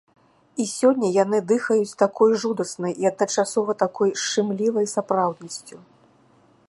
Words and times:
І 0.63 0.65
сёння 0.77 1.09
яны 1.23 1.41
дыхаюць 1.51 1.97
такой 2.03 2.31
жудаснай 2.45 2.93
і 3.03 3.11
адначасова 3.11 3.71
такой 3.83 4.09
шчымлівай 4.23 4.85
сапраўднасцю! 4.97 5.77